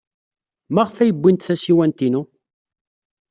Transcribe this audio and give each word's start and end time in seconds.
Maɣef 0.73 0.95
ay 0.97 1.11
wwint 1.21 1.45
tasiwant-inu? 1.47 2.21